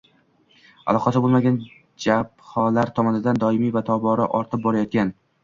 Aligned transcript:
aloqasi 0.93 1.21
bo‘lmagan 1.25 1.59
jabhalar 2.05 2.93
tomonidan 3.01 3.43
doimiy 3.45 3.77
va 3.77 3.85
tobora 3.93 4.29
ortib 4.41 4.67
borayotgan 4.67 5.15